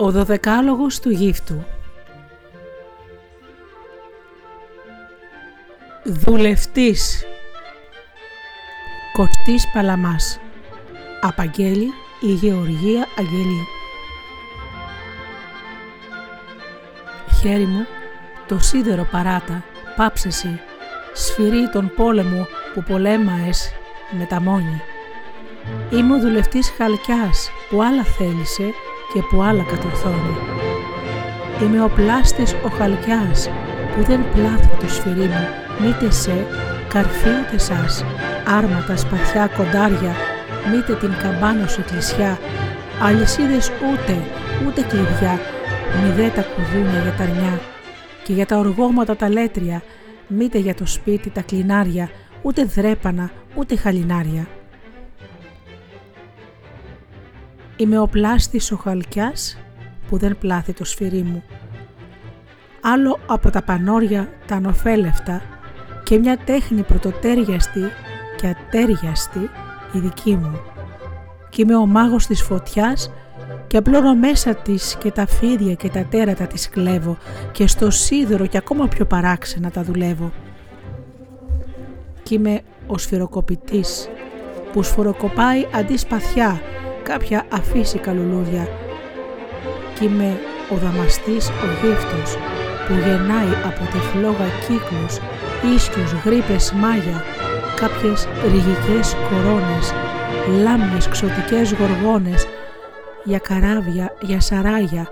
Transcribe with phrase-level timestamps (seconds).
[0.00, 1.64] Ο δωδεκάλογος του γύφτου.
[6.04, 7.24] Δουλευτής.
[9.12, 10.40] Κωστής Παλαμάς.
[11.20, 13.66] Απαγγέλη η Γεωργία Αγγελή
[17.40, 17.86] Χέρι μου
[18.48, 19.64] το σίδερο παράτα
[19.96, 20.60] πάψεσαι
[21.12, 23.72] σφυρί τον πόλεμο που πολέμαες
[24.18, 24.82] με τα μόνη.
[25.90, 28.64] Είμαι ο δουλευτής χαλκιάς που άλλα θέλησε
[29.12, 30.36] και που άλλα κατορθώνει.
[31.62, 33.50] Είμαι ο πλάστης ο χαλκιάς
[33.94, 35.46] που δεν πλάθει το σφυρί μου
[35.80, 36.46] μήτε σε
[36.88, 38.04] καρφί ούτε σας,
[38.46, 40.14] άρματα, σπαθιά, κοντάρια,
[40.70, 42.38] μήτε την καμπάνα σου εκκλησιά,
[43.02, 44.22] αλυσίδες ούτε,
[44.66, 45.40] ούτε κλειδιά,
[46.02, 47.60] μηδέ τα κουδούνια για τα αρνιά
[48.28, 49.82] και για τα οργώματα τα λέτρια,
[50.26, 52.10] μήτε για το σπίτι τα κλινάρια,
[52.42, 54.48] ούτε δρέπανα, ούτε χαλινάρια.
[57.76, 59.58] Είμαι ο πλάστης ο χαλκιάς
[60.08, 61.42] που δεν πλάθει το σφυρί μου.
[62.80, 65.42] Άλλο από τα πανόρια τα ανοφέλευτα
[66.02, 67.82] και μια τέχνη πρωτοτέριαστη
[68.36, 69.50] και ατέριαστη
[69.92, 70.60] η δική μου.
[71.48, 73.10] Κι είμαι ο μάγος της φωτιάς
[73.68, 77.16] και απλώνω μέσα της και τα φίδια και τα τέρατα της κλέβω
[77.52, 80.32] και στο σίδερο και ακόμα πιο παράξενα τα δουλεύω.
[82.22, 84.08] Κι είμαι ο σφυροκοπητής
[84.72, 86.60] που σφοροκοπάει αντί σπαθιά
[87.02, 88.68] κάποια αφύσικα λουλούδια
[89.98, 90.40] κι είμαι
[90.72, 92.36] ο δαμαστής ο γύφτος
[92.86, 95.14] που γεννάει από τη φλόγα κύκλους,
[95.74, 97.22] ίσκιους, γρίπες, μάγια,
[97.76, 99.86] κάποιες ρηγικές κορώνες,
[100.62, 102.46] λάμιες, ξωτικές γοργόνες,
[103.28, 105.08] για καράβια, για σαράγια,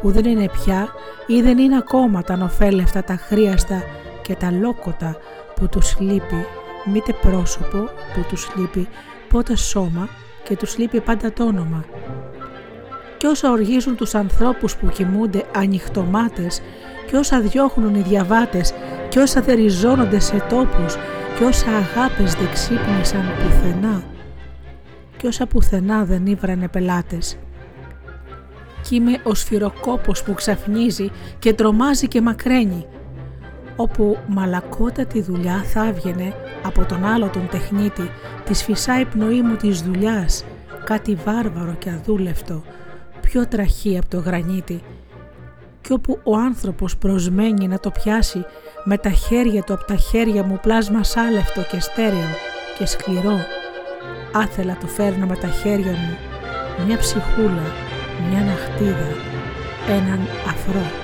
[0.00, 0.88] που δεν είναι πια
[1.26, 3.82] ή δεν είναι ακόμα τα νοφέλευτα, τα χρίαστα
[4.22, 5.16] και τα λόκοτα
[5.56, 6.46] που τους λείπει,
[6.84, 7.78] μήτε πρόσωπο
[8.14, 8.88] που τους λείπει,
[9.28, 10.08] πότε σώμα
[10.44, 11.84] και τους λείπει πάντα το όνομα.
[13.16, 16.62] Και όσα οργίζουν τους ανθρώπους που κοιμούνται ανοιχτομάτες
[17.06, 18.72] και όσα διώχνουν οι διαβάτες
[19.08, 20.96] και όσα δεριζώνονται σε τόπους
[21.38, 24.02] και όσα αγάπες δεν ξύπνησαν πουθενά
[25.16, 27.36] και όσα πουθενά δεν ήβρανε πελάτες.
[28.84, 32.86] Κι είμαι ο σφυροκόπος που ξαφνίζει και τρομάζει και μακραίνει
[33.76, 38.10] όπου μαλακότατη δουλειά θα έβγαινε από τον άλλο τον τεχνίτη,
[38.44, 40.44] της φυσάει πνοή μου της δουλειάς,
[40.84, 42.62] κάτι βάρβαρο και αδούλευτο,
[43.20, 44.82] πιο τραχή από το γρανίτι,
[45.80, 48.44] κι όπου ο άνθρωπος προσμένει να το πιάσει
[48.84, 52.30] με τα χέρια του από τα χέρια μου πλάσμα σάλευτο και στέρεο
[52.78, 53.38] και σκληρό,
[54.32, 56.16] άθελα το φέρνω με τα χέρια μου,
[56.86, 57.62] μια ψυχούλα,
[58.28, 59.10] μια ναχτίδα,
[59.88, 61.03] έναν αφρό.